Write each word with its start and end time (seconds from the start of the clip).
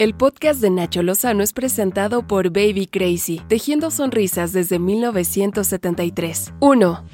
El 0.00 0.14
podcast 0.14 0.60
de 0.60 0.70
Nacho 0.70 1.02
Lozano 1.02 1.42
es 1.42 1.52
presentado 1.52 2.22
por 2.22 2.50
Baby 2.50 2.86
Crazy, 2.86 3.42
tejiendo 3.48 3.90
sonrisas 3.90 4.52
desde 4.52 4.78
1973. 4.78 6.52
1. 6.60 7.04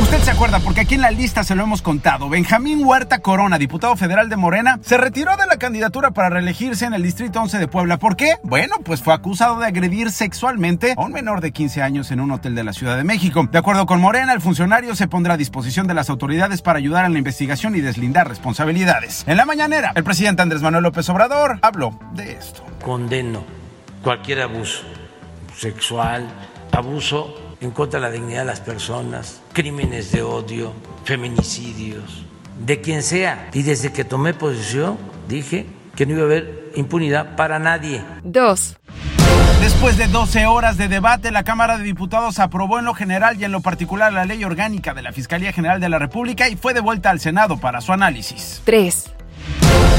Usted 0.00 0.18
se 0.20 0.30
acuerda 0.30 0.58
porque 0.60 0.80
aquí 0.80 0.94
en 0.94 1.02
la 1.02 1.10
lista 1.10 1.44
se 1.44 1.54
lo 1.54 1.64
hemos 1.64 1.82
contado. 1.82 2.30
Benjamín 2.30 2.82
Huerta 2.84 3.18
Corona, 3.18 3.58
diputado 3.58 3.94
federal 3.96 4.30
de 4.30 4.36
Morena, 4.36 4.78
se 4.82 4.96
retiró 4.96 5.36
de 5.36 5.46
la 5.46 5.58
candidatura 5.58 6.12
para 6.12 6.30
reelegirse 6.30 6.86
en 6.86 6.94
el 6.94 7.02
Distrito 7.02 7.40
11 7.40 7.58
de 7.58 7.68
Puebla. 7.68 7.98
¿Por 7.98 8.16
qué? 8.16 8.36
Bueno, 8.42 8.76
pues 8.84 9.02
fue 9.02 9.12
acusado 9.12 9.58
de 9.58 9.66
agredir 9.66 10.10
sexualmente 10.10 10.94
a 10.96 11.00
un 11.02 11.12
menor 11.12 11.42
de 11.42 11.52
15 11.52 11.82
años 11.82 12.10
en 12.10 12.20
un 12.20 12.30
hotel 12.30 12.54
de 12.54 12.64
la 12.64 12.72
Ciudad 12.72 12.96
de 12.96 13.04
México. 13.04 13.46
De 13.50 13.58
acuerdo 13.58 13.84
con 13.84 14.00
Morena, 14.00 14.32
el 14.32 14.40
funcionario 14.40 14.94
se 14.94 15.08
pondrá 15.08 15.34
a 15.34 15.38
disposición 15.38 15.86
de 15.86 15.94
las 15.94 16.08
autoridades 16.08 16.62
para 16.62 16.78
ayudar 16.78 17.04
en 17.04 17.12
la 17.12 17.18
investigación 17.18 17.74
y 17.74 17.80
deslindar 17.80 18.28
responsabilidades. 18.28 19.24
En 19.26 19.36
la 19.36 19.44
mañanera, 19.44 19.92
el 19.94 20.04
presidente 20.04 20.40
Andrés 20.40 20.62
Manuel 20.62 20.84
López 20.84 21.06
Obrador 21.10 21.58
habló 21.60 21.98
de 22.14 22.32
esto. 22.32 22.62
Condeno 22.82 23.44
cualquier 24.02 24.42
abuso 24.42 24.82
sexual, 25.56 26.28
abuso 26.72 27.56
en 27.60 27.70
contra 27.70 28.00
de 28.00 28.06
la 28.06 28.12
dignidad 28.12 28.40
de 28.40 28.46
las 28.46 28.60
personas, 28.60 29.40
crímenes 29.52 30.12
de 30.12 30.22
odio, 30.22 30.72
feminicidios, 31.04 32.24
de 32.58 32.80
quien 32.80 33.02
sea. 33.02 33.48
Y 33.52 33.62
desde 33.62 33.92
que 33.92 34.04
tomé 34.04 34.34
posición 34.34 34.98
dije 35.28 35.66
que 35.96 36.06
no 36.06 36.12
iba 36.12 36.22
a 36.22 36.26
haber 36.26 36.72
impunidad 36.74 37.36
para 37.36 37.58
nadie. 37.58 38.04
2. 38.24 38.76
Después 39.60 39.96
de 39.96 40.08
12 40.08 40.44
horas 40.44 40.76
de 40.76 40.88
debate, 40.88 41.30
la 41.30 41.42
Cámara 41.42 41.78
de 41.78 41.84
Diputados 41.84 42.38
aprobó 42.38 42.78
en 42.78 42.84
lo 42.84 42.92
general 42.92 43.40
y 43.40 43.44
en 43.44 43.52
lo 43.52 43.60
particular 43.60 44.12
la 44.12 44.26
ley 44.26 44.44
orgánica 44.44 44.92
de 44.92 45.00
la 45.00 45.12
Fiscalía 45.12 45.52
General 45.52 45.80
de 45.80 45.88
la 45.88 45.98
República 45.98 46.48
y 46.48 46.56
fue 46.56 46.74
devuelta 46.74 47.08
al 47.08 47.20
Senado 47.20 47.56
para 47.56 47.80
su 47.80 47.92
análisis. 47.92 48.60
3. 48.64 49.13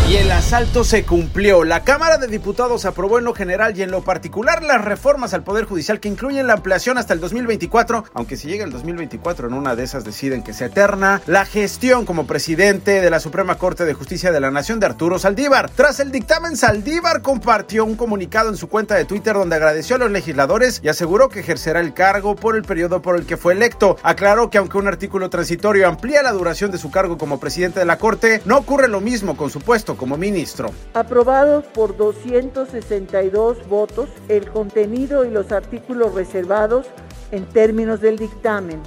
Y 0.07 0.17
el 0.17 0.31
asalto 0.31 0.83
se 0.83 1.03
cumplió. 1.03 1.63
La 1.63 1.83
Cámara 1.83 2.19
de 2.19 2.27
Diputados 2.27 2.85
aprobó 2.85 3.17
en 3.17 3.25
lo 3.25 3.33
general 3.33 3.75
y 3.75 3.81
en 3.81 3.89
lo 3.89 4.03
particular 4.03 4.61
las 4.61 4.85
reformas 4.85 5.33
al 5.33 5.41
Poder 5.41 5.65
Judicial 5.65 5.99
que 5.99 6.07
incluyen 6.07 6.45
la 6.45 6.53
ampliación 6.53 6.99
hasta 6.99 7.15
el 7.15 7.19
2024, 7.19 8.05
aunque 8.13 8.37
si 8.37 8.47
llega 8.47 8.63
el 8.65 8.71
2024 8.71 9.47
en 9.47 9.55
una 9.55 9.75
de 9.75 9.83
esas 9.83 10.03
deciden 10.03 10.43
que 10.43 10.53
sea 10.53 10.67
eterna, 10.67 11.23
la 11.25 11.43
gestión 11.43 12.05
como 12.05 12.27
presidente 12.27 13.01
de 13.01 13.09
la 13.09 13.19
Suprema 13.19 13.57
Corte 13.57 13.83
de 13.83 13.95
Justicia 13.95 14.31
de 14.31 14.39
la 14.39 14.51
Nación 14.51 14.79
de 14.79 14.85
Arturo 14.85 15.17
Saldívar. 15.17 15.71
Tras 15.71 15.99
el 15.99 16.11
dictamen, 16.11 16.55
Saldívar 16.55 17.23
compartió 17.23 17.83
un 17.83 17.95
comunicado 17.95 18.49
en 18.49 18.57
su 18.57 18.69
cuenta 18.69 18.93
de 18.93 19.05
Twitter 19.05 19.33
donde 19.33 19.55
agradeció 19.55 19.95
a 19.95 19.99
los 19.99 20.11
legisladores 20.11 20.81
y 20.83 20.89
aseguró 20.89 21.29
que 21.29 21.39
ejercerá 21.39 21.79
el 21.79 21.95
cargo 21.95 22.35
por 22.35 22.55
el 22.55 22.61
periodo 22.61 23.01
por 23.01 23.15
el 23.15 23.25
que 23.25 23.37
fue 23.37 23.53
electo. 23.53 23.97
Aclaró 24.03 24.51
que 24.51 24.59
aunque 24.59 24.77
un 24.77 24.87
artículo 24.87 25.31
transitorio 25.31 25.87
amplía 25.87 26.21
la 26.21 26.31
duración 26.31 26.69
de 26.69 26.77
su 26.77 26.91
cargo 26.91 27.17
como 27.17 27.39
presidente 27.39 27.79
de 27.79 27.85
la 27.87 27.97
Corte, 27.97 28.43
no 28.45 28.59
ocurre 28.59 28.87
lo 28.87 29.01
mismo 29.01 29.35
con 29.35 29.49
su 29.49 29.61
puesto 29.65 29.97
como 29.97 30.15
ministro. 30.15 30.71
Aprobado 30.93 31.61
por 31.61 31.97
262 31.97 33.67
votos 33.67 34.09
el 34.29 34.49
contenido 34.49 35.25
y 35.25 35.31
los 35.31 35.51
artículos 35.51 36.13
reservados 36.13 36.87
en 37.31 37.45
términos 37.45 37.99
del 37.99 38.17
dictamen. 38.17 38.81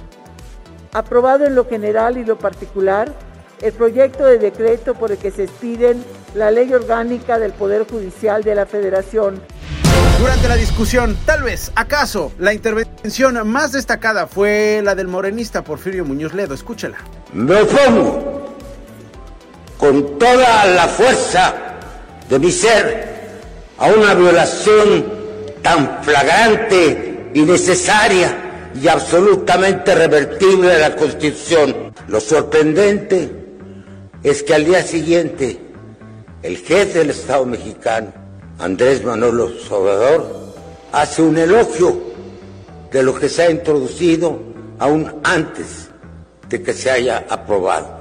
Aprobado 0.93 1.45
en 1.45 1.55
lo 1.55 1.65
general 1.67 2.17
y 2.17 2.25
lo 2.25 2.39
particular 2.39 3.13
el 3.61 3.73
proyecto 3.73 4.25
de 4.25 4.39
decreto 4.39 4.93
por 4.95 5.11
el 5.11 5.17
que 5.17 5.31
se 5.31 5.43
expiden 5.43 6.03
la 6.33 6.49
ley 6.49 6.73
orgánica 6.73 7.37
del 7.39 7.51
Poder 7.51 7.85
Judicial 7.87 8.41
de 8.43 8.55
la 8.55 8.65
Federación. 8.65 9.41
Durante 10.19 10.47
la 10.47 10.55
discusión, 10.55 11.17
tal 11.25 11.43
vez, 11.43 11.71
acaso, 11.75 12.31
la 12.39 12.53
intervención 12.53 13.47
más 13.47 13.71
destacada 13.71 14.27
fue 14.27 14.81
la 14.83 14.95
del 14.95 15.07
morenista 15.07 15.63
Porfirio 15.63 16.05
Muñoz 16.05 16.33
Ledo. 16.33 16.53
Escúchela. 16.53 16.97
Me 17.33 17.61
opongo 17.61 18.28
con 19.79 20.19
toda 20.19 20.65
la 20.65 20.89
fuerza 20.89 21.55
de 22.29 22.37
mi 22.37 22.51
ser 22.51 23.07
a 23.77 23.87
una 23.87 24.13
violación 24.13 25.05
tan 25.63 26.03
flagrante 26.03 27.31
y 27.33 27.41
necesaria 27.43 28.71
y 28.75 28.89
absolutamente 28.89 29.95
revertible 29.95 30.67
de 30.67 30.79
la 30.79 30.95
Constitución. 30.97 31.93
Lo 32.09 32.19
sorprendente 32.19 33.31
es 34.21 34.43
que 34.43 34.53
al 34.53 34.65
día 34.65 34.83
siguiente 34.83 35.57
el 36.43 36.57
jefe 36.57 36.99
del 36.99 37.11
Estado 37.11 37.45
mexicano, 37.45 38.11
Andrés 38.59 39.01
Manuel 39.05 39.39
Obrador, 39.69 40.53
hace 40.91 41.21
un 41.21 41.37
elogio 41.37 41.97
de 42.91 43.01
lo 43.01 43.17
que 43.17 43.29
se 43.29 43.43
ha 43.43 43.51
introducido 43.51 44.41
aún 44.77 45.21
antes 45.23 45.87
de 46.49 46.61
que 46.61 46.73
se 46.73 46.91
haya 46.91 47.25
aprobado. 47.29 47.98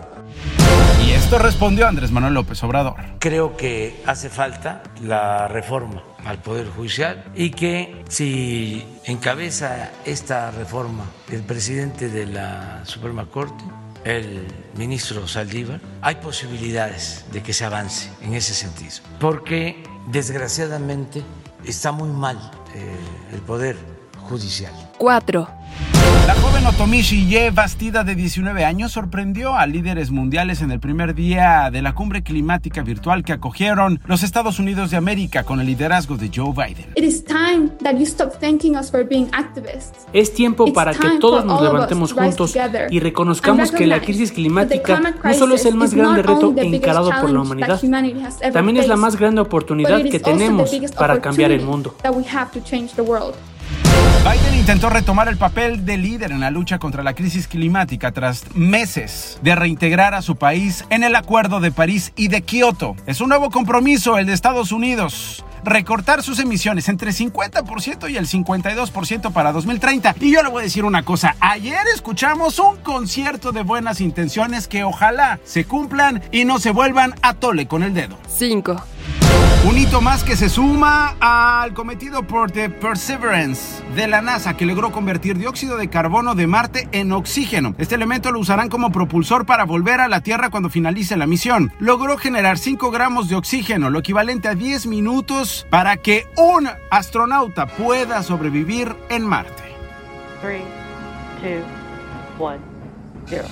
Esto 1.28 1.40
respondió 1.40 1.86
Andrés 1.86 2.10
Manuel 2.10 2.32
López 2.32 2.64
Obrador. 2.64 2.94
Creo 3.18 3.54
que 3.54 4.02
hace 4.06 4.30
falta 4.30 4.82
la 5.02 5.46
reforma 5.46 6.02
al 6.24 6.38
Poder 6.38 6.70
Judicial 6.70 7.22
y 7.34 7.50
que 7.50 8.02
si 8.08 8.82
encabeza 9.04 9.90
esta 10.06 10.50
reforma 10.50 11.04
el 11.30 11.42
presidente 11.42 12.08
de 12.08 12.24
la 12.24 12.80
Suprema 12.86 13.26
Corte, 13.26 13.62
el 14.04 14.46
ministro 14.74 15.28
Saldívar, 15.28 15.82
hay 16.00 16.14
posibilidades 16.14 17.26
de 17.30 17.42
que 17.42 17.52
se 17.52 17.66
avance 17.66 18.08
en 18.22 18.32
ese 18.32 18.54
sentido. 18.54 18.92
Porque 19.20 19.82
desgraciadamente 20.06 21.22
está 21.62 21.92
muy 21.92 22.08
mal 22.08 22.38
eh, 22.74 22.96
el 23.34 23.42
Poder 23.42 23.76
Judicial. 24.30 24.72
4. 24.96 25.57
La 26.28 26.34
joven 26.34 26.66
Otomishi 26.66 27.26
Ye, 27.26 27.50
bastida 27.50 28.04
de 28.04 28.14
19 28.14 28.62
años, 28.62 28.92
sorprendió 28.92 29.56
a 29.56 29.66
líderes 29.66 30.10
mundiales 30.10 30.60
en 30.60 30.70
el 30.70 30.78
primer 30.78 31.14
día 31.14 31.70
de 31.72 31.80
la 31.80 31.94
cumbre 31.94 32.22
climática 32.22 32.82
virtual 32.82 33.24
que 33.24 33.32
acogieron 33.32 33.98
los 34.04 34.22
Estados 34.22 34.58
Unidos 34.58 34.90
de 34.90 34.98
América 34.98 35.44
con 35.44 35.58
el 35.58 35.66
liderazgo 35.66 36.18
de 36.18 36.30
Joe 36.30 36.52
Biden. 36.52 36.92
Es 40.12 40.34
tiempo 40.34 40.70
para 40.74 40.92
que 40.92 41.08
todos 41.18 41.46
nos 41.46 41.62
levantemos 41.62 42.12
juntos 42.12 42.54
y 42.90 43.00
reconozcamos 43.00 43.70
que 43.70 43.86
la 43.86 44.02
crisis 44.02 44.30
climática 44.30 45.00
no 45.24 45.32
solo 45.32 45.54
es 45.54 45.64
el 45.64 45.76
más 45.76 45.94
grande 45.94 46.20
reto 46.20 46.52
encarado 46.58 47.10
por 47.22 47.30
la 47.30 47.40
humanidad, 47.40 47.80
también 48.52 48.76
es 48.76 48.86
la 48.86 48.96
más 48.96 49.16
grande 49.16 49.40
oportunidad 49.40 50.02
que 50.02 50.20
tenemos 50.20 50.70
para 50.94 51.22
cambiar 51.22 51.52
el 51.52 51.62
mundo. 51.62 51.94
Biden 54.24 54.54
intentó 54.54 54.90
retomar 54.90 55.28
el 55.28 55.36
papel 55.36 55.84
de 55.84 55.96
líder 55.96 56.32
en 56.32 56.40
la 56.40 56.50
lucha 56.50 56.78
contra 56.78 57.02
la 57.02 57.14
crisis 57.14 57.46
climática 57.46 58.12
tras 58.12 58.44
meses 58.54 59.38
de 59.42 59.54
reintegrar 59.54 60.14
a 60.14 60.22
su 60.22 60.36
país 60.36 60.84
en 60.90 61.04
el 61.04 61.14
Acuerdo 61.14 61.60
de 61.60 61.70
París 61.70 62.12
y 62.16 62.28
de 62.28 62.42
Kioto. 62.42 62.96
Es 63.06 63.20
un 63.20 63.28
nuevo 63.28 63.50
compromiso 63.50 64.18
el 64.18 64.26
de 64.26 64.32
Estados 64.32 64.72
Unidos 64.72 65.44
recortar 65.64 66.22
sus 66.22 66.38
emisiones 66.38 66.88
entre 66.88 67.10
50% 67.10 68.10
y 68.10 68.16
el 68.16 68.26
52% 68.26 69.32
para 69.32 69.52
2030. 69.52 70.16
Y 70.20 70.32
yo 70.32 70.42
le 70.42 70.48
voy 70.48 70.60
a 70.60 70.64
decir 70.64 70.84
una 70.84 71.04
cosa, 71.04 71.36
ayer 71.40 71.80
escuchamos 71.94 72.58
un 72.58 72.76
concierto 72.78 73.52
de 73.52 73.62
buenas 73.62 74.00
intenciones 74.00 74.68
que 74.68 74.84
ojalá 74.84 75.40
se 75.44 75.64
cumplan 75.64 76.22
y 76.32 76.44
no 76.44 76.58
se 76.58 76.70
vuelvan 76.70 77.14
a 77.22 77.34
tole 77.34 77.66
con 77.66 77.82
el 77.82 77.94
dedo. 77.94 78.18
5. 78.28 78.76
Un 79.66 79.76
hito 79.76 80.00
más 80.00 80.22
que 80.22 80.36
se 80.36 80.48
suma 80.48 81.16
al 81.20 81.74
cometido 81.74 82.22
por 82.22 82.52
The 82.52 82.70
Perseverance 82.70 83.82
de 83.96 84.06
la 84.06 84.22
NASA 84.22 84.56
que 84.56 84.64
logró 84.64 84.92
convertir 84.92 85.36
dióxido 85.36 85.76
de 85.76 85.90
carbono 85.90 86.36
de 86.36 86.46
Marte 86.46 86.88
en 86.92 87.10
oxígeno. 87.10 87.74
Este 87.76 87.96
elemento 87.96 88.30
lo 88.30 88.38
usarán 88.38 88.68
como 88.68 88.92
propulsor 88.92 89.46
para 89.46 89.64
volver 89.64 90.00
a 90.00 90.08
la 90.08 90.20
Tierra 90.20 90.50
cuando 90.50 90.70
finalice 90.70 91.16
la 91.16 91.26
misión. 91.26 91.72
Logró 91.80 92.16
generar 92.16 92.56
5 92.56 92.90
gramos 92.92 93.28
de 93.28 93.34
oxígeno, 93.34 93.90
lo 93.90 93.98
equivalente 93.98 94.46
a 94.46 94.54
10 94.54 94.86
minutos 94.86 95.66
para 95.70 95.96
que 95.96 96.26
un 96.36 96.68
astronauta 96.90 97.66
pueda 97.66 98.22
sobrevivir 98.22 98.94
en 99.10 99.26
Marte. 99.26 99.64
3, 100.40 100.62
2, 101.42 101.64
1, 102.38 102.58
0. 103.26 103.44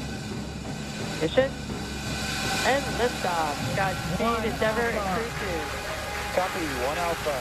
Mission. 1.20 1.46
And 2.66 2.84
liftoff. 2.98 3.76
Godspeed, 3.76 4.52
Endeavour, 4.52 4.90
and 4.90 5.06
Crew 5.14 5.30
2. 5.86 5.95
Copy, 6.36 6.66
one 6.86 6.98
Alpha. 6.98 7.34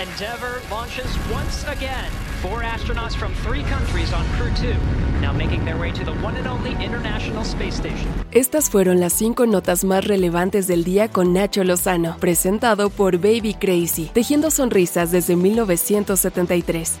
Endeavour 0.00 0.62
launches 0.70 1.10
once 1.28 1.64
again. 1.64 2.08
Four 2.40 2.62
astronauts 2.62 3.16
from 3.16 3.34
three 3.44 3.64
countries 3.64 4.12
on 4.12 4.24
Crew 4.36 4.52
2, 4.54 4.76
now 5.20 5.32
making 5.32 5.64
their 5.64 5.76
way 5.76 5.90
to 5.90 6.04
the 6.04 6.12
one 6.22 6.36
and 6.36 6.46
only 6.46 6.70
International 6.80 7.44
Space 7.44 7.74
Station. 7.74 8.06
Estas 8.30 8.70
fueron 8.70 9.00
las 9.00 9.12
cinco 9.14 9.44
notas 9.44 9.82
más 9.82 10.04
relevantes 10.04 10.68
del 10.68 10.84
día 10.84 11.08
con 11.08 11.32
Nacho 11.32 11.64
Lozano, 11.64 12.16
presentado 12.20 12.90
por 12.90 13.18
Baby 13.18 13.54
Crazy, 13.54 14.08
tejiendo 14.14 14.52
sonrisas 14.52 15.10
desde 15.10 15.34
1973. 15.34 17.00